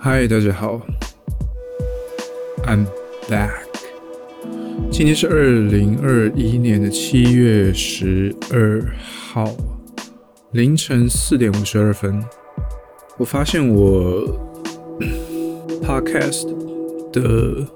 [0.00, 0.80] 嗨，大家好
[2.66, 2.86] ，I'm
[3.28, 3.50] back。
[4.92, 9.52] 今天是二零二一年的七月十二号
[10.52, 12.22] 凌晨四点五十二分。
[13.16, 14.22] 我发现我
[15.82, 16.46] podcast
[17.10, 17.66] 的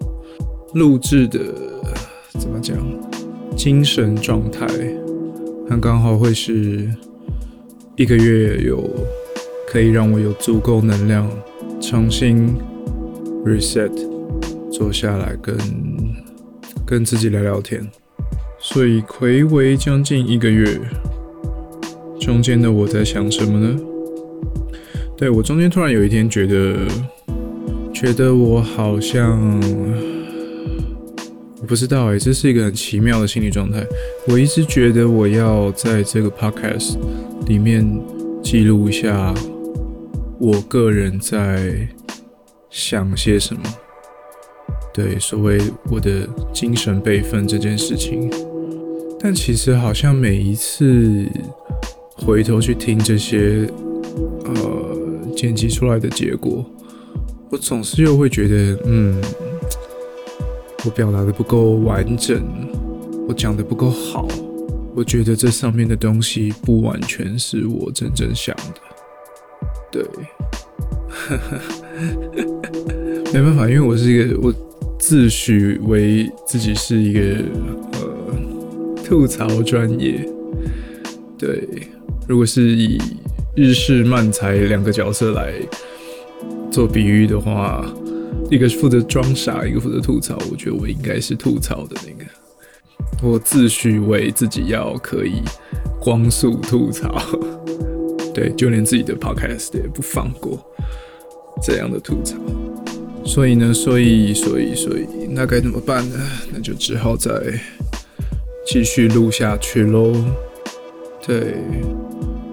[0.74, 1.40] 录制的
[2.38, 2.78] 怎么讲，
[3.56, 4.64] 精神状态，
[5.68, 6.88] 很刚好会是
[7.96, 8.88] 一个月有
[9.66, 11.28] 可以让我有足够能量。
[11.82, 12.56] 重新
[13.44, 13.90] reset，
[14.70, 15.56] 坐下来跟
[16.86, 17.84] 跟自己聊聊天。
[18.60, 20.78] 所以回违将近一个月，
[22.20, 23.80] 中间的我在想什么呢？
[25.16, 26.76] 对我中间突然有一天觉得，
[27.92, 29.60] 觉得我好像
[31.60, 33.84] 我不知道哎，这是一个很奇妙的心理状态。
[34.28, 36.96] 我一直觉得我要在这个 podcast
[37.46, 37.84] 里面
[38.40, 39.34] 记录一下。
[40.42, 41.88] 我个人在
[42.68, 43.62] 想些什么？
[44.92, 48.28] 对，所谓我的精神备份这件事情，
[49.20, 51.24] 但其实好像每一次
[52.16, 53.70] 回头去听这些
[54.44, 54.98] 呃
[55.36, 56.68] 剪辑出来的结果，
[57.48, 59.22] 我总是又会觉得，嗯，
[60.84, 62.42] 我表达的不够完整，
[63.28, 64.26] 我讲的不够好，
[64.92, 68.91] 我觉得这上面的东西不完全是我真正想的。
[69.92, 70.02] 对，
[73.32, 74.50] 没办法，因为我是一个我
[74.98, 77.20] 自诩为自己是一个
[78.00, 78.08] 呃
[79.04, 80.26] 吐槽专业。
[81.36, 81.68] 对，
[82.26, 82.98] 如果是以
[83.54, 85.52] 日式漫才两个角色来
[86.70, 87.84] 做比喻的话，
[88.50, 90.38] 一个是负责装傻，一个负责吐槽。
[90.50, 92.24] 我觉得我应该是吐槽的那个。
[93.22, 95.42] 我自诩为自己要可以
[96.00, 97.22] 光速吐槽。
[98.34, 100.58] 对，就连自己的 podcast 也不放过
[101.62, 102.36] 这样的吐槽，
[103.24, 106.16] 所以呢，所以，所以，所以，那该怎么办呢？
[106.52, 107.30] 那就只好再
[108.66, 110.14] 继续录下去喽。
[111.26, 111.54] 对，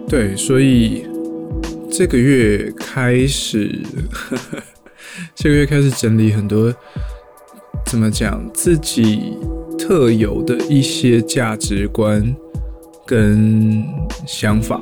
[0.08, 1.06] 对，所以
[1.90, 3.80] 这个月开始，
[5.34, 6.74] 这个月开始整理很多，
[7.86, 9.38] 怎么讲自己
[9.78, 12.36] 特有的一些价值观
[13.08, 13.84] 跟
[14.28, 14.80] 想法。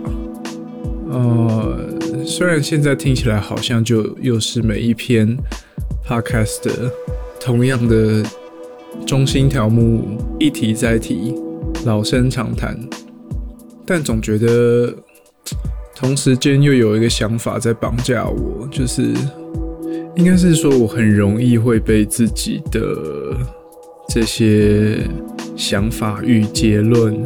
[1.10, 1.78] 呃，
[2.26, 5.38] 虽然现在听起来好像就又是每一篇
[6.06, 6.92] podcast 的
[7.40, 8.24] 同样的
[9.06, 11.34] 中心条目，一提再提，
[11.86, 12.78] 老生常谈，
[13.86, 14.94] 但总觉得
[15.96, 19.14] 同时间又有一个想法在绑架我，就是
[20.16, 22.82] 应该是说我很容易会被自己的
[24.10, 25.00] 这些
[25.56, 27.18] 想法与结论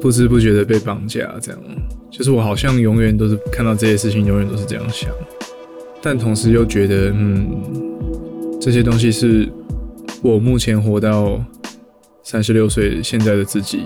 [0.00, 1.60] 不知不觉的被绑架，这样。
[2.20, 5.10] 就是我好像永远都是看到这些事情，永远都是这样想，
[6.02, 7.62] 但同时又觉得，嗯，
[8.60, 9.48] 这些东西是
[10.20, 11.42] 我目前活到
[12.22, 13.84] 三十六岁现在的自己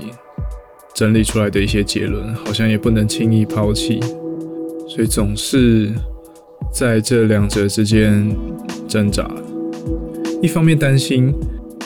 [0.97, 4.01] 整理出来的一些结论，好像也不能轻易抛弃，
[4.89, 5.93] 所以总是
[6.73, 8.37] 在这两者之间
[8.89, 9.31] 挣扎。
[10.43, 11.33] 一方面担心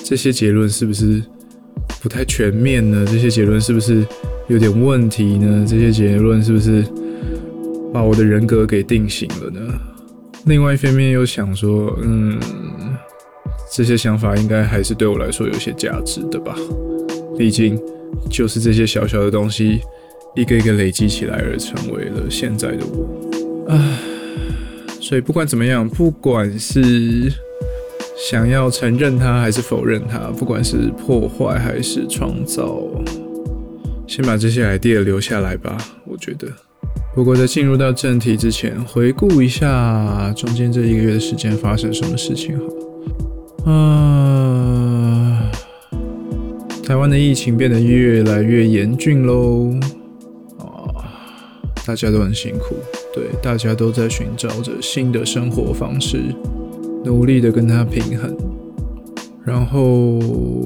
[0.03, 1.23] 这些结论是不是
[2.01, 3.05] 不太全面呢？
[3.07, 4.03] 这些结论是不是？
[4.49, 5.65] 有点问题呢？
[5.69, 6.85] 这些结论是不是
[7.93, 9.61] 把我的人格给定型了呢？
[10.47, 12.39] 另外一方面又想说，嗯，
[13.71, 16.57] 这些想法应该还是对我来说有些价值的吧？
[17.37, 17.79] 毕竟
[18.31, 19.81] 就是这些小小的东西，
[20.35, 23.69] 一个一个累积起来而成为了现在的我。
[23.69, 23.99] 唉，
[24.99, 27.31] 所以不管怎么样，不管是
[28.31, 32.83] 想要承认它还是否认它，不管是破坏还是创造。
[34.09, 35.77] 先把这些 idea 留下来吧，
[36.07, 36.49] 我觉得。
[37.15, 43.71] 不过在进入到正题之前，回顾一下中间这一个月的时间发生什么事情好。
[43.71, 45.51] 啊，
[46.83, 49.75] 台湾的疫情变得越来越严峻喽。
[50.59, 51.05] 啊，
[51.85, 52.77] 大家都很辛苦，
[53.15, 56.35] 对，大家都在寻找着新的生活方式，
[57.05, 58.35] 努力的跟它平衡，
[59.45, 60.58] 然后。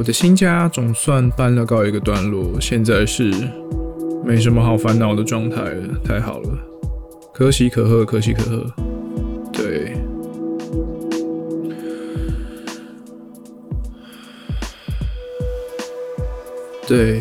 [0.00, 3.30] 我的新家总算搬了告一个段落，现在是
[4.24, 6.58] 没什么好烦恼的状态了，太好了，
[7.34, 8.66] 可喜可贺，可喜可贺。
[9.52, 9.92] 对，
[16.88, 17.20] 对，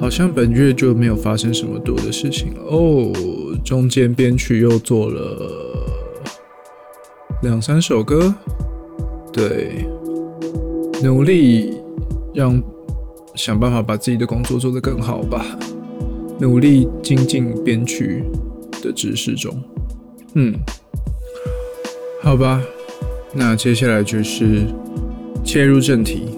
[0.00, 3.12] 好像本月就没有发生什么多的事情了哦。
[3.62, 5.52] 中间编曲又做了
[7.42, 8.34] 两三首歌，
[9.30, 9.86] 对。
[11.02, 11.74] 努力
[12.32, 12.62] 让
[13.34, 15.44] 想办法把自己的工作做得更好吧，
[16.38, 18.22] 努力精进编曲
[18.80, 19.52] 的知识中。
[20.34, 20.54] 嗯，
[22.22, 22.62] 好吧，
[23.34, 24.62] 那接下来就是
[25.44, 26.28] 切入正题。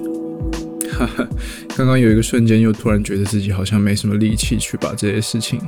[0.93, 1.29] 哈哈，
[1.77, 5.61] 刚刚有一个瞬间，又突然觉得自己好像没什么力气去把这些事情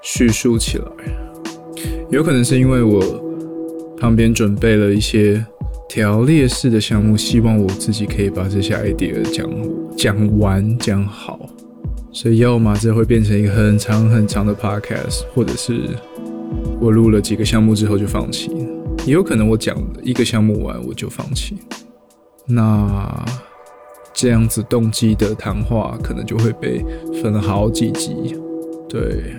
[0.00, 0.86] 叙述起来。
[2.10, 3.02] 有可能是因为我
[3.98, 5.44] 旁边准备了一些
[5.88, 9.48] 条列式的项目，希望我自己可以把这些 idea 讲
[9.96, 11.38] 讲完讲好。
[12.12, 15.82] 所以，要么这会变成一个很长很长的 podcast，或者是
[16.80, 18.50] 我录了几个项目之后就放弃。
[19.04, 21.58] 也有可能我讲一个项目完我就放弃。
[22.46, 23.24] 那
[24.14, 26.82] 这样子动机的谈话可能就会被
[27.22, 28.34] 分了好几集。
[28.88, 29.34] 对，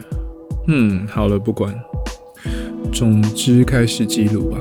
[0.67, 1.73] 嗯，好了，不管。
[2.93, 4.57] 总之，开始记录吧。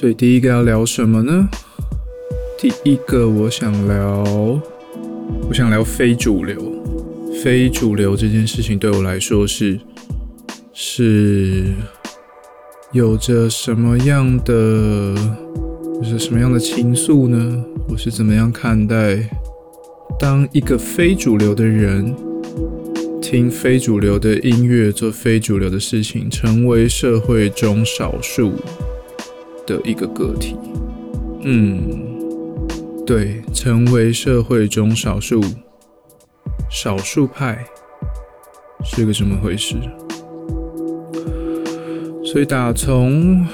[0.00, 1.46] 所以，第一个要聊什么呢？
[2.58, 4.24] 第一个，我想聊。
[5.46, 6.56] 我想聊非主流，
[7.44, 9.78] 非主流这件事情对我来说是
[10.72, 11.66] 是
[12.92, 15.14] 有着什么样的，
[16.02, 17.62] 就是什么样的情愫呢？
[17.86, 19.28] 我是怎么样看待
[20.18, 22.16] 当一个非主流的人
[23.20, 28.54] 听非主流的音乐，做非主流的事情，成为社会中少数
[29.70, 30.56] 的一个个体？
[31.42, 32.08] 嗯。
[33.06, 35.40] 对，成为社会中少数
[36.70, 37.64] 少数派
[38.84, 39.74] 是个什么回事？
[42.24, 43.44] 所以打从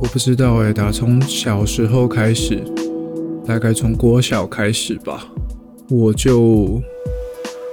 [0.00, 2.62] 我不知道哎，打从小时候开始，
[3.44, 5.26] 大概从国小开始吧，
[5.90, 6.80] 我就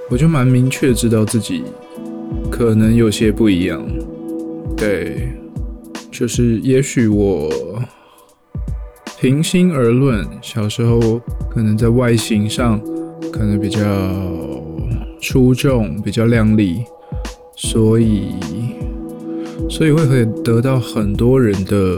[0.09, 1.61] 我就蛮明确知道自己
[2.49, 3.85] 可能有些不一样。
[4.75, 5.29] 对，
[6.17, 7.51] 就是也许我。
[9.17, 10.99] 平心而论，小时候
[11.49, 12.79] 可能在外形上
[13.31, 13.79] 可能比较
[15.21, 16.83] 出众、比较靓丽，
[17.55, 18.33] 所以
[19.69, 21.97] 所以会会得到很多人的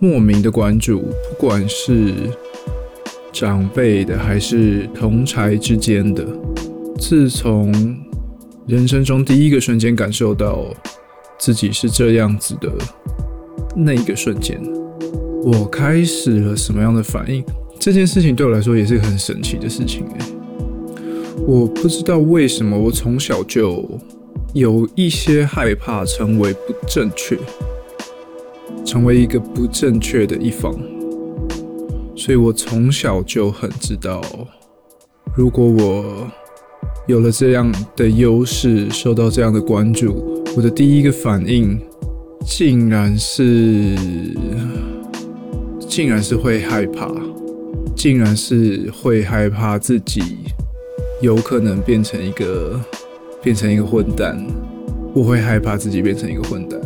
[0.00, 2.12] 莫名的关注，不管是
[3.30, 6.26] 长辈的还是同才之间的。
[6.98, 7.70] 自从
[8.66, 10.64] 人生中第一个瞬间感受到
[11.40, 12.70] 自己是这样子的
[13.74, 14.60] 那一个瞬间。
[15.42, 17.42] 我开始了什么样的反应？
[17.78, 20.26] 这件事情对我来说也是很神奇的事情诶。
[21.46, 23.88] 我不知道为什么，我从小就
[24.52, 27.38] 有一些害怕成为不正确，
[28.84, 30.78] 成为一个不正确的一方，
[32.14, 34.20] 所以我从小就很知道，
[35.34, 36.30] 如果我
[37.06, 41.80] 有了这样的优势，受到这样的关注，我的第一个反应
[42.46, 43.96] 竟然是。
[45.88, 47.10] 竟然是会害怕，
[47.96, 50.22] 竟然是会害怕自己
[51.20, 52.80] 有可能变成一个
[53.42, 54.38] 变成一个混蛋。
[55.12, 56.80] 我会害怕自己变成一个混蛋。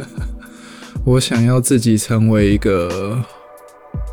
[1.04, 3.22] 我想要自己成为一个，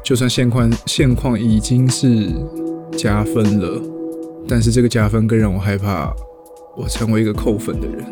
[0.03, 2.27] 就算现况现况已经是
[2.97, 3.81] 加分了，
[4.45, 6.13] 但是这个加分更让我害怕，
[6.75, 8.05] 我成为一个扣分的人。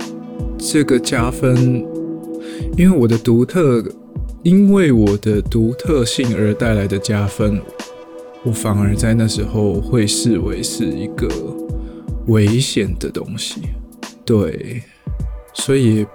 [0.71, 1.85] 这个加分，
[2.77, 3.83] 因为我的独特。
[4.43, 7.61] 因为我的独特性而带来的加分，
[8.43, 11.29] 我反而在那时候会视为是一个
[12.27, 13.61] 危险的东西。
[14.25, 14.83] 对，
[15.53, 16.05] 所以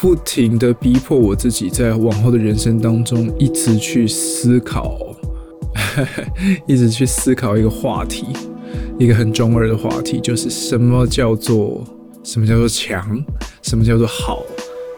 [0.00, 5.14] 不停的逼迫我自己，在往后的人生当中，一直去思考，
[6.66, 8.28] 一直去思考一个话题，
[8.98, 11.84] 一个很中二的话题，就是什么叫做
[12.24, 13.22] 什么叫做强，
[13.62, 14.42] 什么叫做好，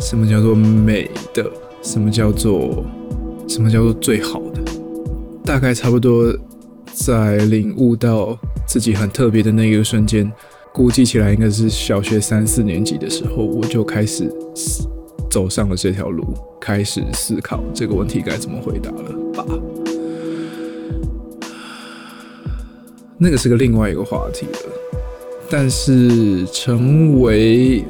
[0.00, 1.44] 什么叫做美的。
[1.82, 2.84] 什么叫做
[3.46, 4.60] 什么叫做最好的？
[5.44, 6.36] 大概差不多
[6.92, 10.28] 在领悟到自己很特别的那一个瞬间，
[10.72, 14.28] 估计起来应该是小学三四年级的时候，我就开始
[15.30, 16.26] 走上了这条路，
[16.60, 19.46] 开始思考这个问题该怎么回答了吧。
[23.16, 24.72] 那个是个另外一个话题了，
[25.48, 27.84] 但是成为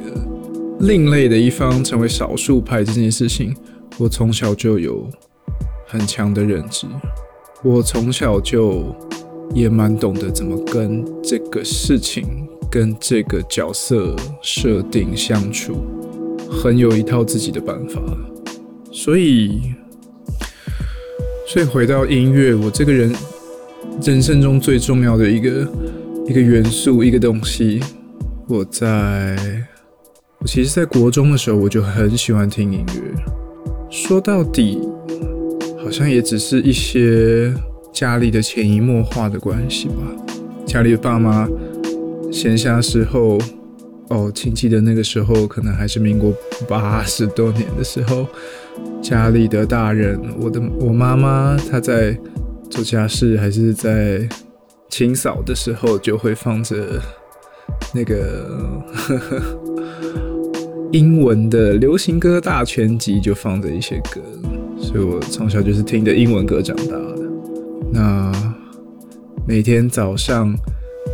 [0.81, 3.55] 另类的一方，成为少数派这件事情。
[3.97, 5.09] 我从小就有
[5.87, 6.85] 很强的认知，
[7.63, 8.95] 我从小就
[9.55, 15.77] 也蛮懂得怎么跟这个事情、跟这个角色设定相处，
[16.49, 17.99] 很有一套自己的办法。
[18.91, 19.61] 所以，
[21.47, 23.15] 所以回到音乐，我这个人
[24.03, 25.67] 人生中最重要的一个
[26.27, 27.79] 一个元素、一个东西，
[28.49, 29.37] 我在
[30.39, 33.23] 我其实，在国中的时候，我就很喜欢听音乐。
[33.89, 34.77] 说到底，
[35.81, 37.53] 好像也只是一些
[37.93, 39.95] 家里的潜移默化的关系吧。
[40.65, 41.47] 家里的爸妈
[42.29, 43.37] 闲暇时候
[44.09, 46.33] 哦，亲戚的那个时候可能还是民国
[46.67, 48.27] 八十多年的时候，
[49.01, 52.17] 家里的大人，我的我妈妈她在
[52.69, 54.27] 做家事还是在
[54.89, 57.01] 清扫的时候，就会放着
[57.93, 58.83] 那个
[60.91, 64.21] 英文的流行歌大全集，就放着一些歌，
[64.79, 67.17] 所以我从小就是听着英文歌长大的。
[67.91, 68.31] 那
[69.47, 70.55] 每天早上，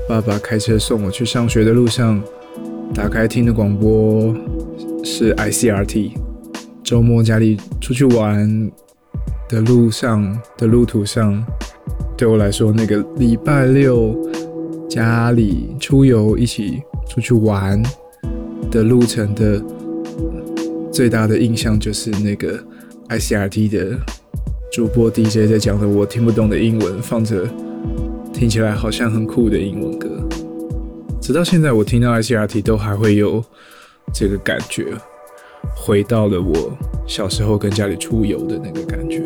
[0.08, 2.22] 爸爸开车送我去上学的路上。
[2.94, 4.36] 打开听的广播
[5.04, 6.12] 是 ICRT。
[6.84, 8.72] 周末家里出去玩
[9.50, 11.44] 的路上的路途上，
[12.24, 14.18] 对我来说，那个礼拜六
[14.88, 17.84] 家里出游一起出去玩
[18.72, 19.62] 的路程的
[20.90, 22.58] 最大的印象，就是那个
[23.10, 23.98] ICRT 的
[24.72, 27.46] 主播 DJ 在讲的我听不懂的英文，放着
[28.32, 30.08] 听起来好像很酷的英文歌。
[31.20, 33.44] 直到现在，我听到 ICRT 都还会有
[34.14, 34.94] 这个感觉，
[35.76, 36.72] 回到了我
[37.06, 39.26] 小时候跟家里出游的那个感觉。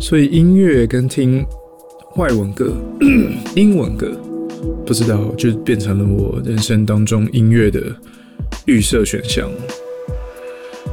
[0.00, 1.44] 所以音乐跟听
[2.16, 2.72] 外文歌、
[3.56, 4.12] 英文歌，
[4.86, 7.80] 不知道就变成了我人生当中音乐的
[8.66, 9.50] 预设选项。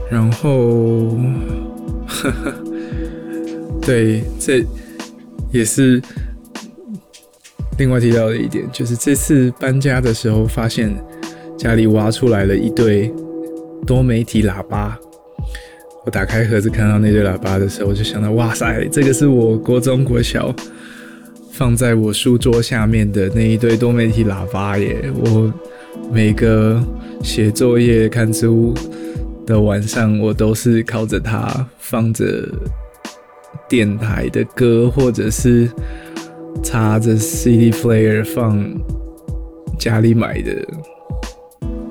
[0.10, 1.18] 然后，
[3.82, 4.66] 对，这
[5.52, 6.02] 也是。
[7.78, 10.94] 另外提到的一点就是，这次搬家的时候，发现
[11.58, 13.12] 家里挖出来了一对
[13.88, 15.00] 多媒体喇叭。
[16.06, 20.54] 我打开盒子看到那对喇叭的时候，我就想到，哇塞，这个是我国中国小
[21.62, 25.12] 放在我书桌下面的那一对多媒体喇叭耶！
[25.24, 25.54] 我
[26.12, 26.84] 每个
[27.22, 28.74] 写作业、看书
[29.46, 32.50] 的晚上，我都是靠着它放着
[33.70, 35.70] 电台的歌，或者是。
[36.64, 38.62] 插着 CD player 放
[39.80, 40.52] 家里买的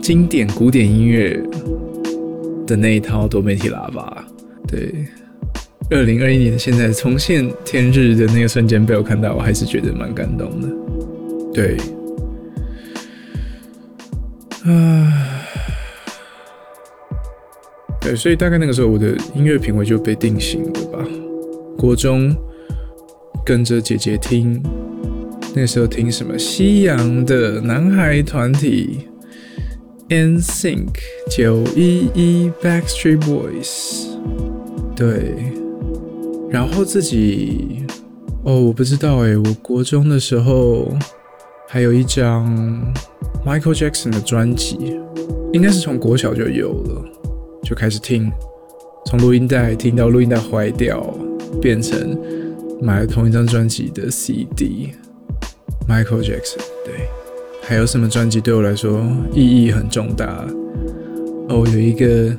[0.01, 1.43] 经典古典音乐
[2.67, 4.25] 的那一套多媒体喇叭，
[4.69, 4.93] 对，
[5.91, 10.69] 二零二一年现在重现天日的那个瞬间被我看到，我还是觉得蛮感动的。
[11.53, 11.77] 对，
[14.65, 15.43] 啊，
[18.01, 21.05] 对，所以大概那个时候我的音乐品味就被定型了吧，
[21.77, 22.35] 国中。
[23.43, 24.63] 跟着姐姐听，
[25.55, 29.09] 那时候听什么西洋的男孩团体
[30.11, 30.89] ，NSYNC、
[31.31, 34.09] 九一一、Backstreet Boys，
[34.95, 35.35] 对，
[36.51, 37.85] 然后自己，
[38.45, 40.89] 哦，我不知道哎，我国中的时候
[41.69, 42.47] 还有一张
[43.47, 44.99] Michael Jackson 的专辑，
[45.53, 47.05] 应该是从国小就有了，
[47.63, 48.31] 就开始听，
[49.07, 51.15] 从录音带听到录音带坏掉，
[51.61, 52.19] 变成。
[52.83, 56.63] 买了同一张专辑的 CD，Michael Jackson。
[56.83, 57.11] 对，
[57.63, 60.47] 还有什么专辑对我来说意义很重大？
[61.51, 62.35] 哦，有一个，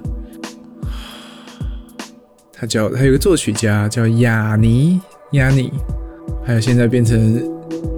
[2.61, 5.01] 他叫他有个作曲家叫雅尼
[5.31, 5.71] 雅尼，
[6.45, 7.17] 还有现在变成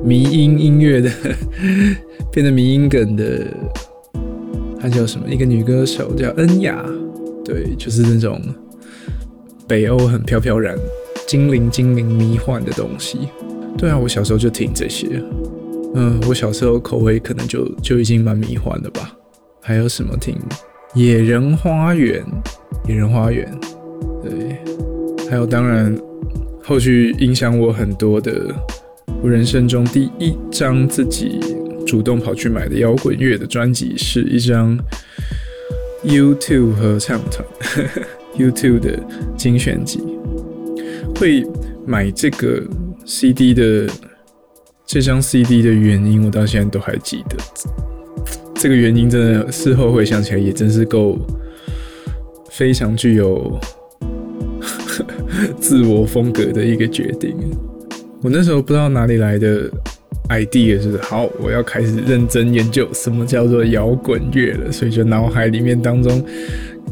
[0.06, 1.12] 迷音音乐的，
[2.32, 3.46] 变成迷音梗的，
[4.80, 5.28] 他叫什么？
[5.28, 6.82] 一个女歌手叫恩雅。
[7.44, 8.42] 对，就是那种
[9.68, 10.78] 北欧很飘飘然。
[11.28, 13.18] 精灵、精灵、迷幻的东西，
[13.78, 15.22] 对啊，我小时候就听这些。
[15.94, 19.14] 嗯，我小时候口味可能就就已经蛮迷幻的吧。
[19.62, 20.36] 还有什么听
[20.98, 22.24] 《野人花园》？
[22.90, 23.50] 野人花园，
[24.24, 24.58] 对。
[25.30, 25.98] 还有，当然，
[26.62, 28.54] 后续影响我很多的，
[29.22, 31.40] 我人生中第一张自己
[31.86, 34.78] 主动跑去买的摇滚乐的专辑，是一张
[36.06, 37.46] YouTube 合唱团
[38.38, 39.00] YouTube 的
[39.38, 40.00] 精选集。
[41.16, 41.44] 会
[41.86, 42.62] 买这个
[43.06, 43.88] CD 的
[44.86, 47.38] 这张 CD 的原因，我到现在都还记得。
[48.56, 51.18] 这个原因真的事后回想起来，也真是够
[52.50, 53.60] 非常具有
[55.60, 57.36] 自我风格的一个决定。
[58.22, 59.70] 我那时候不知道哪里来的
[60.30, 66.24] idea，就是好，我要开始认真研究什么叫做摇滚乐了，所以就脑海里面当中。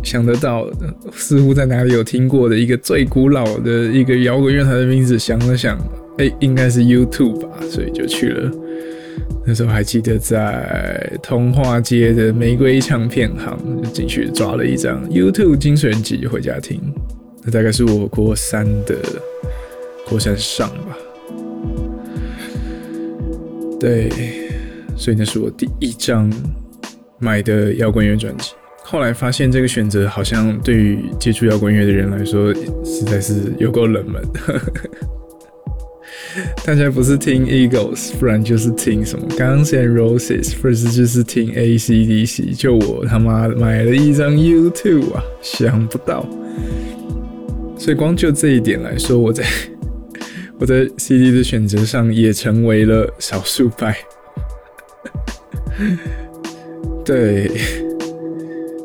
[0.03, 0.67] 想得到，
[1.13, 5.77] 似乎在哪里有听过的一个最古老的一个摇滚乐团的名字，想了想，
[6.17, 8.51] 哎，应该是 YouTube 吧，所以就去了。
[9.45, 16.81] 那时候还记得在通化街的玫瑰唱片行就进去抓了一张 YouTube 精选集回家听。
[17.43, 18.95] 那大概是我国三的
[20.07, 20.97] 国三上吧。
[23.79, 24.09] 对，
[24.95, 26.31] 所以那是我第一张
[27.17, 28.51] 买的摇滚乐专辑。
[28.83, 34.21] 后来发现这个选择好像对于接触摇滚乐的人来说实在是有够冷门。
[36.63, 42.55] 大家不是听 Eagles，不然就是听什么 Guns and Roses，或者就是听 AC/DC。
[42.55, 46.25] 就我他妈买了一张 YouTube 啊，想不到。
[47.81, 49.43] 所以光就这一点来说，我在
[50.59, 53.97] 我在 CD 的选择上也成为了少数派。
[57.03, 57.49] 对，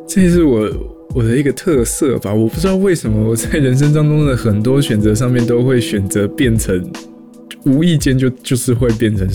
[0.09, 0.71] 这也是我
[1.15, 2.33] 我的一个特色吧。
[2.33, 6.83] 我不知道为什么我在人生当中的很多选择上面都会选择变成。
[7.67, 9.29] 无意间就就是会变成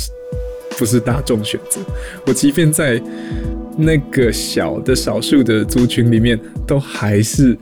[0.77, 1.79] 不是大众选择。
[2.25, 2.99] 我即便在
[3.77, 7.55] 那个小的少数的族群里面，都还是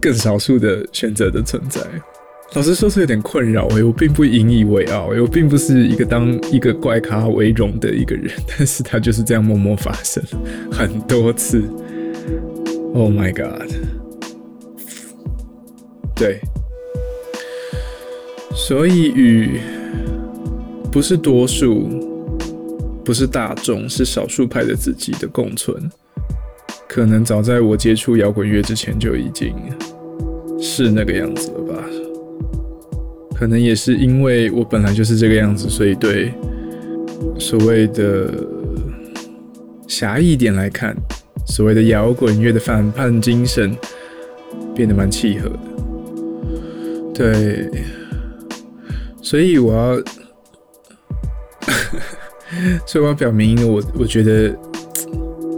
[0.00, 1.80] 更少数的选择的存在。
[2.54, 3.82] 老实说，是有点困扰诶。
[3.82, 8.32] 我并不引以为傲，我并不是一个当一个怪咖为荣的一个人。
[8.46, 10.22] 但是他就是这样默默发生
[10.72, 11.62] 很多次。
[12.92, 13.72] Oh my god！
[16.14, 16.40] 对，
[18.54, 19.60] 所以与。
[20.92, 21.86] 不是多数，
[23.04, 25.88] 不是大众，是少数派的自己的共存。
[26.92, 29.54] 可能早在我接触摇滚乐之前就已经
[30.58, 31.84] 是那个样子了吧？
[33.36, 36.34] 可能也是因为我本来就是这个样子，所以对
[37.38, 38.28] 所谓的
[39.86, 40.96] 狭义点来看，
[41.46, 43.72] 所谓的摇滚乐的反叛精神
[44.74, 45.60] 变得蛮契合的。
[47.14, 47.70] 对，
[49.22, 50.02] 所以我要。
[52.84, 54.52] 所以我要表明，我我觉得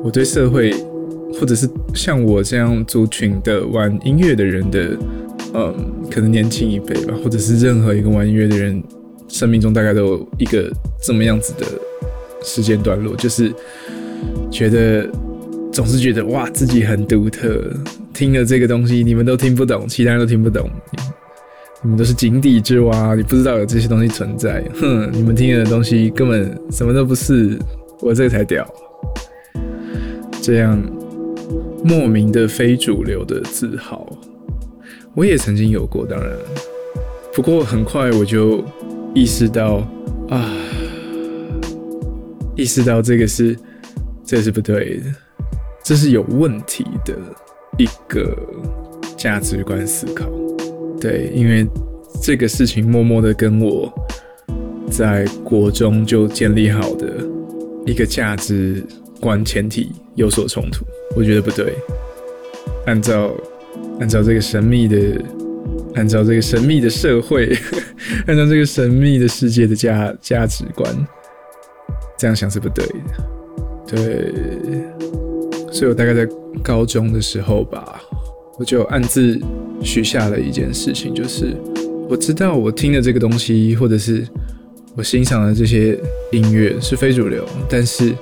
[0.04, 0.74] 我对社会，
[1.42, 4.96] 或者是像我这样族群的玩音乐的人的，
[5.54, 5.74] 嗯，
[6.08, 8.80] 可能年轻一辈吧，或者是任何一个玩音乐的人，
[9.26, 10.72] 生命中大概都有一个
[11.02, 11.66] 这么样子的
[12.44, 13.52] 时间段落，就是
[14.52, 15.10] 觉得
[15.72, 17.60] 总是觉得哇，自己很独特，
[18.14, 20.70] 听了这个东西你们都听不懂，其他人都听不懂。
[21.82, 24.62] 你们都是井底之蛙，你不知道有这些东西存在。
[24.80, 27.58] 哼，你们听的东西根本什么都不是，
[27.98, 28.64] 我这个才屌。
[30.40, 30.80] 这样
[31.84, 34.06] 莫名的非主流的自豪，
[35.14, 36.30] 我也曾经有过，当然。
[37.34, 38.62] 不过很快我就
[39.14, 39.82] 意识到
[40.28, 40.54] 啊，
[42.54, 43.56] 意识到这个是
[44.24, 45.04] 这是不对的，
[45.82, 47.14] 这是有问题的
[47.78, 48.36] 一个
[49.16, 50.26] 价值观思考。
[51.00, 51.66] 对，因为
[52.22, 53.92] 这个事情默默的跟我
[54.90, 57.26] 在国中就建立好的
[57.86, 58.84] 一个价值
[59.22, 61.72] 观前提有所冲突，我觉得不对。
[62.86, 63.30] 按照
[64.00, 65.22] 按照这个神秘的，
[65.94, 67.56] 按照这个神秘的社会，
[68.26, 70.92] 按照这个神秘的世界的价价值观，
[72.18, 72.92] 这样想是不对的。
[73.86, 74.32] 对，
[75.70, 76.26] 所以我大概在
[76.60, 78.02] 高中的时候吧。
[78.58, 79.40] 我就暗自
[79.82, 81.56] 许下了一件事情，就是
[82.08, 84.26] 我知道我听的这个东西，或者是
[84.94, 85.98] 我欣赏的这些
[86.32, 88.12] 音乐是非主流，但是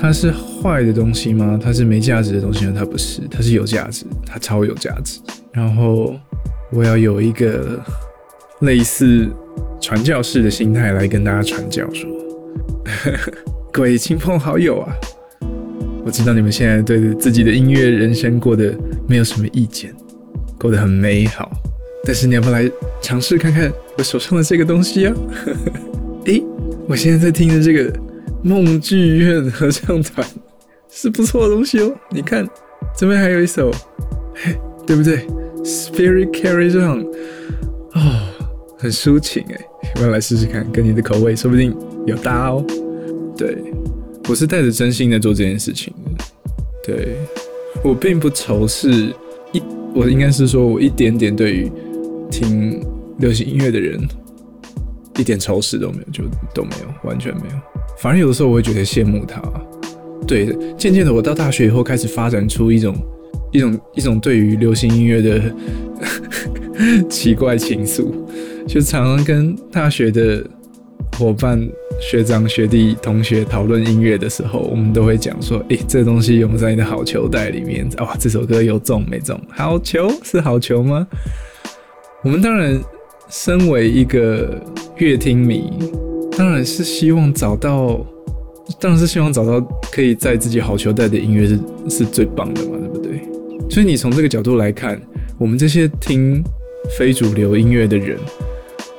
[0.00, 1.58] 它是坏的东西吗？
[1.62, 2.72] 它是没价值的东西吗？
[2.76, 5.18] 它不是，它是有价值，它超有价值。
[5.52, 6.14] 然后
[6.72, 7.80] 我要有一个
[8.60, 9.28] 类似
[9.80, 12.08] 传教士的心态来跟大家传教，说
[13.72, 14.94] 各位亲朋好友啊。
[16.04, 18.74] 我知道你们现在对自己的音乐人生过得
[19.06, 19.92] 没有什么意见，
[20.58, 21.50] 过得很美好，
[22.04, 22.70] 但是你要不要来
[23.02, 25.14] 尝试看看我手上的这个东西啊？
[26.24, 26.42] 诶，
[26.88, 27.92] 我现在在听的这个
[28.42, 30.26] 梦剧院合唱团
[30.90, 31.94] 是不错的东西哦。
[32.10, 32.48] 你看
[32.96, 33.70] 这边还有一首，
[34.34, 35.26] 嘿， 对不对
[35.64, 37.04] ？Spirit Carries On，
[37.94, 38.28] 哦，
[38.78, 39.60] 很抒情诶，
[39.96, 40.70] 我要来试试看？
[40.72, 42.64] 跟你的口味说不定有搭哦。
[43.36, 43.56] 对。
[44.28, 46.24] 我是带着真心在做这件事情的，
[46.84, 47.16] 对
[47.82, 49.10] 我并不仇视
[49.52, 49.62] 一，
[49.94, 51.72] 我应该是说我一点点对于
[52.30, 52.78] 听
[53.20, 53.98] 流行音乐的人
[55.16, 56.24] 一点仇视都没有，就
[56.54, 57.77] 都没有，完全没有。
[58.00, 59.42] 反而有的时候我会觉得羡慕他。
[60.26, 62.94] 对，渐渐的我到大学以后开始发展出一种
[63.52, 65.42] 一种一种对于流行音乐的
[67.08, 68.12] 奇怪情愫，
[68.66, 70.44] 就常常跟大学的
[71.18, 71.68] 伙伴。
[72.00, 77.88] 学长、学弟、同学讨论音乐的时候，我们都会讲说：“诶，这东西有没有在你的好球袋里面？
[77.98, 79.36] 哇，这首歌有中没中？
[79.48, 81.04] 好球是好球吗？”
[82.22, 82.80] 我们当然
[83.28, 84.62] 身为一个
[84.98, 85.72] 乐听迷，
[86.38, 88.06] 当然是希望找到，
[88.80, 91.58] 当然是希望找到可以在自己好球带的音乐是
[91.90, 93.20] 是最棒的嘛，对不对？
[93.68, 95.00] 所以你从这个角度来看，
[95.36, 96.40] 我们这些听
[96.96, 98.16] 非主流音乐的人，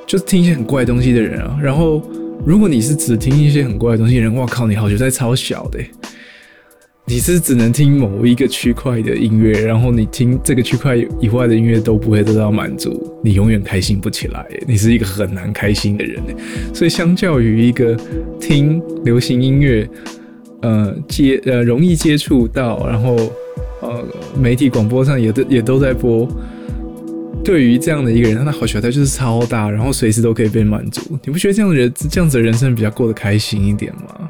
[0.05, 2.03] 就是听一些很怪东西的人啊，然后。
[2.45, 5.77] 如果你是只听一些很怪的东西的，人，哇靠，你好球带超小的，
[7.09, 14.45] 你是只能听某一个区块的音乐，然后你听这个区块以外的音乐都不会得到满足，你永远开心不起来。
[14.67, 16.21] 你是一个很难开心的人。
[16.71, 17.97] 所以，相较于一个
[18.39, 19.89] 听流行音乐，
[20.61, 23.15] 呃，接呃容易接触到，然后
[23.81, 24.05] 呃
[24.39, 26.29] 媒体广播上也都也都在播。
[27.43, 31.01] 对于这样的一个人，他的好喜欢他就是超大，然后随时都可以被满足。
[31.25, 34.29] 你不觉得这样的人这样子的人生比较过得开心一点吗？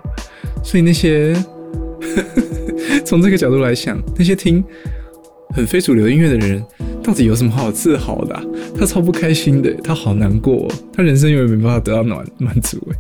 [0.63, 1.35] 所以那些。
[3.09, 4.63] 从这个角度来想，那些听
[5.55, 6.63] 很非主流音乐的人，
[7.01, 8.39] 到底有什么好自豪的？
[8.77, 12.77] 他超不开心的，他好难过，他人生永远没办法得到满满足。
[12.91, 12.95] 哎，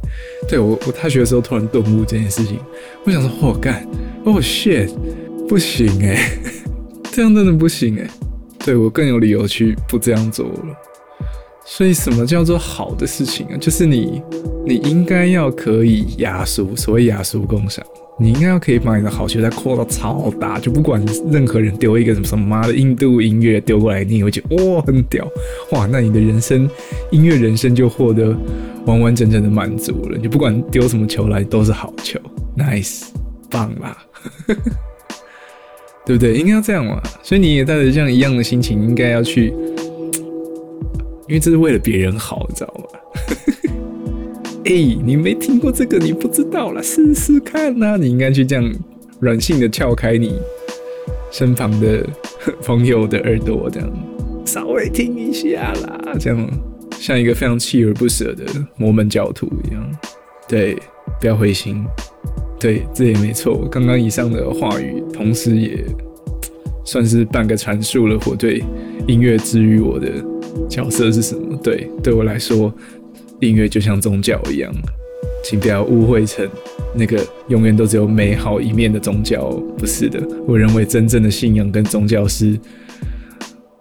[0.49, 2.57] 对我，我大学的时候突然顿悟这件事情，
[3.03, 3.87] 我想说，我干，
[4.23, 4.89] 哦 shit，
[5.47, 6.39] 不行哎，
[7.13, 8.09] 这样真的不行哎。
[8.65, 10.75] 对我更有理由去不这样做了。
[11.67, 13.57] 所以，什么叫做好的事情啊？
[13.57, 14.23] 就是你，
[14.65, 17.85] 你应该要可以压缩，所谓压缩共享。
[18.21, 21.01] 你应该要可以把你的好球再扩到超大，就不管
[21.31, 25.25] 任何人丢一个什么什么妈的印度音乐丢过来，你也会觉得哇很屌
[25.71, 26.69] 哇，那你的人生
[27.11, 28.35] 音乐人生就获得
[28.85, 30.17] 完完整整的满足了。
[30.21, 32.19] 你不管丢什么球来都是好球
[32.57, 33.05] ，nice，
[33.49, 33.97] 棒啦，
[36.05, 36.35] 对不对？
[36.35, 37.01] 应该要这样嘛。
[37.23, 39.53] 所以你也带着这样一样的心情，应该要去，
[41.29, 42.98] 因为这是为了别人好，你知道吗？
[44.69, 47.97] 哎，你没听过这个，你不知道啦，试试看呐！
[47.97, 48.71] 你应该去这样
[49.19, 50.35] 软性的撬开你
[51.31, 52.07] 身旁的
[52.63, 53.89] 朋友的耳朵，这样
[54.45, 56.47] 稍微听一下啦，这样
[56.99, 58.45] 像一个非常锲而不舍的
[58.77, 59.91] 摩门教徒一样。
[60.47, 60.77] 对，
[61.19, 61.83] 不要灰心。
[62.59, 63.67] 对，这也没错。
[63.71, 65.83] 刚刚以上的话语，同时也
[66.85, 68.63] 算是半个阐述了我对
[69.07, 70.11] 音乐治愈我的
[70.69, 71.57] 角色是什么。
[71.63, 72.71] 对，对我来说。
[73.41, 74.71] 音乐就像宗教一样，
[75.43, 76.47] 请不要误会成
[76.93, 79.49] 那个永远都只有美好一面的宗教。
[79.77, 82.59] 不是的，我认为真正的信仰跟宗教是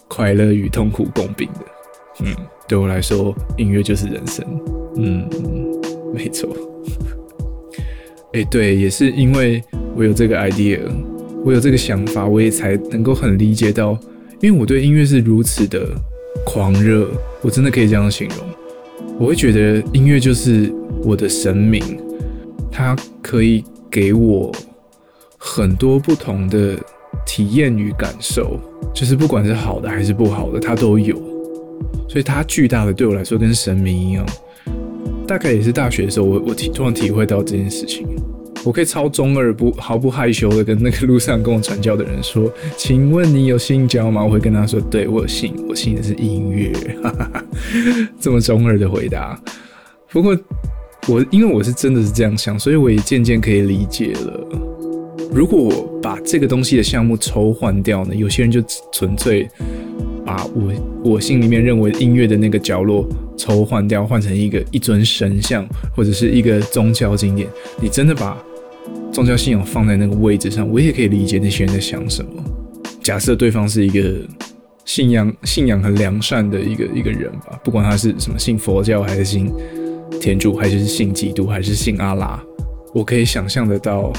[0.06, 2.24] 快乐与痛苦共病的。
[2.24, 2.34] 嗯，
[2.68, 4.44] 对我来说，音乐就是人生。
[4.96, 5.28] 嗯，
[6.14, 6.48] 没错。
[8.34, 9.62] 哎，对，也是因为
[9.96, 10.80] 我有这个 idea，
[11.44, 13.98] 我有这个想法，我也才能够很理解到，
[14.40, 15.88] 因为我对音乐是如此的
[16.44, 17.08] 狂热，
[17.40, 18.47] 我真的可以这样形容。
[19.18, 21.82] 我会觉得音乐就是我的神明，
[22.70, 24.52] 它可以给我
[25.36, 26.76] 很多不同的
[27.26, 28.58] 体验与感受，
[28.94, 31.16] 就是不管是好的还是不好的，它都有。
[32.08, 34.24] 所以它巨大的对我来说跟神明一样。
[35.26, 38.06] 大概也是大学的时候，我我体突然体会到这件事情。
[38.64, 46.72] 我可以超中二不毫不害羞的跟那个路上跟我传教的人说：“请问你有信教吗？”我会跟他说：“对我有信，我信的是音乐。
[48.20, 49.40] ”这么中二的回答。
[50.10, 50.36] 不过
[51.06, 54.48] 我因为我是真的是这样想，所以我也渐渐可以理解了。
[55.32, 58.14] 如果我把这个东西的项目抽换掉呢？
[58.14, 59.48] 有些人就纯粹
[60.28, 67.48] 把我我心里面认为音乐的那个角落抽换掉，换成一个一尊神像或者是一个宗教经典。
[67.80, 68.36] 你真的把
[69.10, 72.30] 宗教信仰放在那个位置上，我也可以理解那些人在想什么。
[73.02, 74.16] 假设对方是一个
[74.84, 79.50] 信仰信仰很良善的一个一个人吧，不管他是什么信佛教还是信
[80.20, 82.38] 天主，还是信基督，还是信阿拉，
[82.92, 84.12] 我可以想象得到，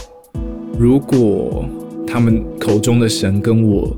[0.76, 1.64] 如果
[2.08, 3.96] 他们口中的神跟我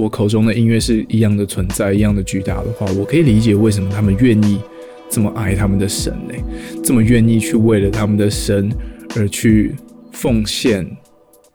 [0.00, 4.60] 我口中的音乐是一样的存在，一样的巨大的话，我可以理解为什么他们愿意
[5.08, 6.34] 这么爱他们的神呢？
[6.82, 8.70] 这么愿意去为了他们的神
[9.16, 9.74] 而去。
[10.12, 10.84] 奉献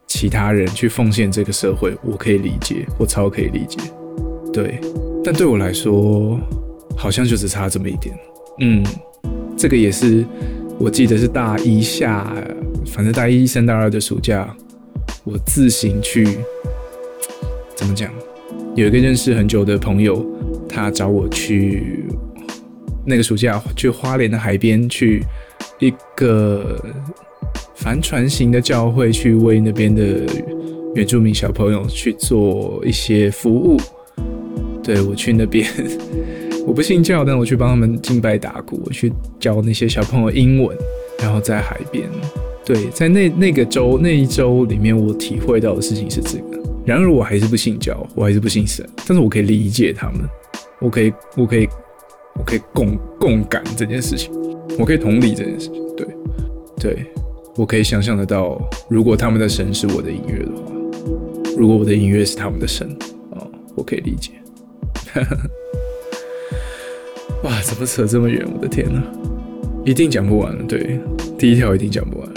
[0.08, 3.78] 其他人去奉献这个社会，我可以理解，我超可以理解。
[4.52, 4.80] 对，
[5.24, 6.40] 但对我来说，
[6.96, 8.18] 好像就只差这么一点。
[8.62, 8.84] 嗯，
[9.58, 10.26] 这个也是，
[10.80, 12.34] 我记得是大一下，
[12.88, 14.56] 反正大一升大二的暑假，
[15.26, 16.26] 我自行去，
[17.76, 18.10] 怎么讲？
[18.76, 20.26] 有一个认识很久的朋友，
[20.68, 22.06] 他找我去
[23.06, 25.24] 那个暑假去花莲的海边去
[25.80, 26.80] 一个。
[27.76, 30.04] 帆船型的教会去为那边的
[30.96, 33.78] 原住民小朋友去做一些服务。
[34.82, 35.68] 对我去那边，
[36.66, 40.76] 我不信教，但我去帮他们敬拜打鼓，我去教那些小朋友英文。
[41.20, 42.10] 然后在海边，
[42.66, 46.64] 对，在那那个周那一周里面，我体会到的事情是这个。
[46.86, 50.21] 然而我还是不信教，我还是不信神，但是我可以理解他们，
[50.80, 51.67] 我可以，我可以，
[52.36, 54.32] 我可以共共感这件事情，
[54.78, 55.95] 我可以同理这件事情。
[55.95, 56.08] 对，
[56.80, 57.06] 对。
[57.58, 60.74] 我可以想象得到，如果他们的神是我的音乐的话，
[61.58, 62.86] 如果我的音乐是他们的神，
[63.32, 64.34] 哦，我可以理解。
[67.43, 68.45] 哇，怎么扯这么远？
[68.54, 69.02] 我的天哪，
[69.86, 70.67] 一定讲不完。
[70.67, 71.00] 对，
[71.38, 72.30] 第一条一定讲不完。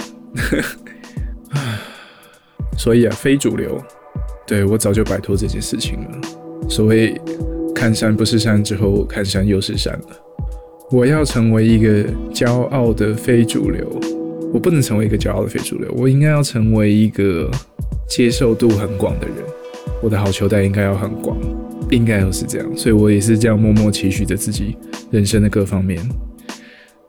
[2.79, 3.77] 所以啊，非主流，
[4.49, 6.21] 对我早就摆脱这件事情了。
[6.67, 7.15] 所谓
[7.75, 10.07] 看山不是山之后，看山又是山了。
[10.89, 13.87] 我要成为一个骄傲的非主流，
[14.51, 17.47] 我不能成为一个骄傲的非主流，我应该要成为一个
[18.07, 19.35] 接受度很广的人。
[20.01, 21.37] 我的好球袋应该要很广，
[21.91, 22.67] 应该要是这样。
[22.75, 24.75] 所以我也是这样默默期许着自己
[25.11, 26.01] 人生的各方面。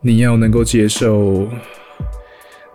[0.03, 1.49] 你要能够接受，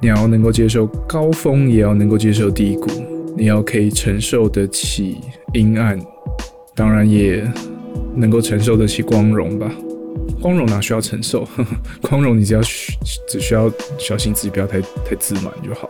[0.01, 2.89] 你要能够接受高峰，也要能够接受低谷。
[3.37, 5.17] 你要可以承受得起
[5.53, 5.99] 阴暗，
[6.73, 7.45] 当然也
[8.15, 9.71] 能够承受得起光荣吧。
[10.41, 11.47] 光荣哪需要承受？
[12.01, 12.61] 光荣你只要
[13.27, 15.89] 只需要小心自己不要太太自满就好。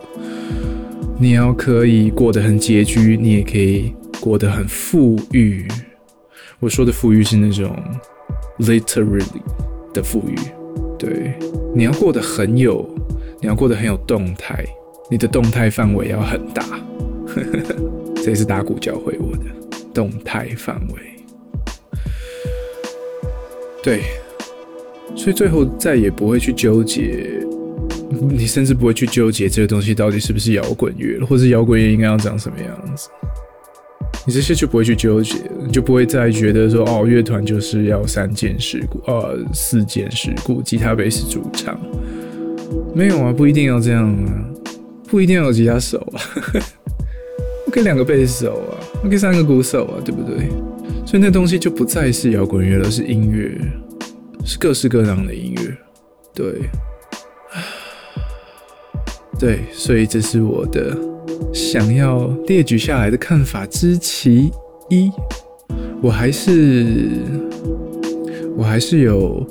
[1.18, 5.66] 你要可以过得很拮据，你也可以过得很富裕。
[6.58, 7.74] 我说的富裕是那种
[8.58, 9.22] literally
[9.94, 10.34] 的富裕。
[10.98, 11.34] 对，
[11.74, 12.88] 你要过得很有，
[13.40, 14.64] 你要过得很有动态，
[15.10, 16.64] 你的动态范围要很大。
[18.16, 19.44] 这也是打鼓教会我的
[19.92, 21.00] 动态范围。
[23.82, 24.02] 对，
[25.14, 27.40] 所以最后再也不会去纠结，
[28.28, 33.08] 你甚至不会去纠结这个东西到底是不是摇滚乐，或是摇滚乐应该要长什么样子。
[34.26, 41.80] 你这些就不会去纠结，你就不会再觉得说哦，乐团就是要三件事故，呃，四件事故，吉他、贝斯、主唱，
[42.92, 44.50] 没有啊，不一定要这样啊，
[45.08, 46.18] 不一定要有吉他手啊，
[47.76, 50.48] 我可以两个贝斯手啊，我可以三个鼓手啊，对不对？
[51.04, 53.54] 所以那东西就不再是摇滚乐了，是音乐，
[54.46, 55.76] 是各式各样的音乐，
[56.32, 56.70] 对，
[59.38, 60.96] 对，所以这是我的。
[61.52, 64.50] 想要列举下来的看法之其
[64.88, 65.10] 一，
[66.00, 67.10] 我还是
[68.56, 69.46] 我还是有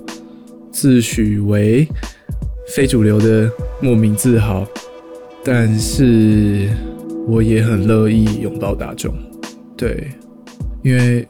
[0.72, 1.88] 自诩为
[2.70, 3.48] 非主流的
[3.80, 4.68] 莫名自豪，
[5.44, 6.70] 但是
[7.28, 9.14] 我也很乐意拥抱大众，
[9.76, 10.10] 对，
[10.84, 11.28] 因为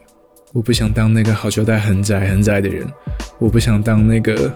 [0.53, 2.85] 我不想当那个好球带很窄很窄的人，
[3.39, 4.51] 我不想当那个。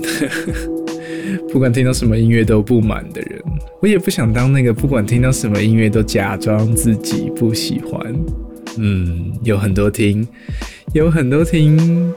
[1.52, 3.42] 不管听到什么音乐都不满的人，
[3.80, 8.14] 我也不想当那个不管听到什么音乐都假装自己不喜欢。
[8.78, 10.26] 嗯，有很多听，
[10.92, 12.12] 有很多听。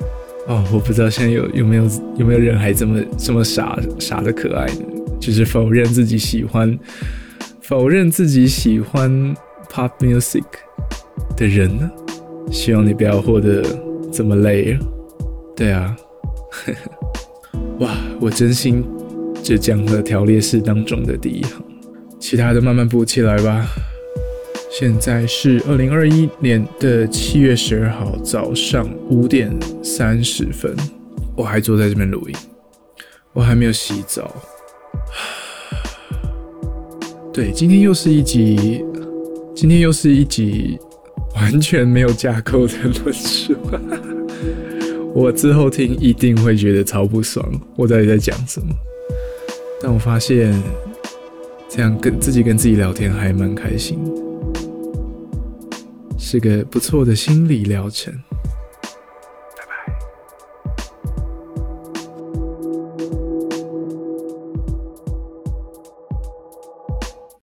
[0.48, 1.84] 哦，我不知道现在有有没有
[2.18, 4.68] 有没有人还这么这么傻傻的可爱？
[5.20, 6.78] 就是否认自己喜欢，
[7.74, 9.36] 否认自己喜欢
[9.68, 10.44] pop music
[11.36, 11.90] 的人呢？
[12.52, 13.64] 希望你不要活得
[14.12, 14.78] 这么累。
[15.56, 15.98] 对啊，
[17.82, 18.86] 哇，我真心。
[19.44, 21.64] 只讲了条列式当中的第一行，
[22.20, 23.66] 其他的慢慢补起来吧。
[24.70, 29.52] 现在是二零二一年的七月十二号早上五点
[29.84, 30.76] 三十分，
[31.36, 32.36] 我还坐在这边录音，
[33.34, 34.32] 我还没有洗澡。
[37.34, 38.86] 对，今天又是一集，
[39.56, 40.78] 今天又是一集
[41.34, 43.56] 完全没有架构的论述。
[45.16, 47.44] 我之后听一定会觉得超不爽，
[47.76, 48.68] 我到底在讲什么？
[49.82, 50.54] 但我发现，
[51.68, 53.98] 这样跟自己跟自己聊天还蛮开心，
[56.20, 58.14] 是个不错的心理疗程。